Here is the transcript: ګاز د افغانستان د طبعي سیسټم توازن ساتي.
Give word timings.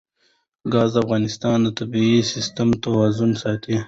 ګاز 0.73 0.89
د 0.93 0.97
افغانستان 1.03 1.57
د 1.63 1.67
طبعي 1.79 2.15
سیسټم 2.33 2.67
توازن 2.83 3.31
ساتي. 3.41 3.75